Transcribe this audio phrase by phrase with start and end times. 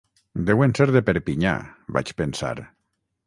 [0.45, 1.53] Deuen ser de Perpinyà,
[1.99, 2.57] vaig pensar.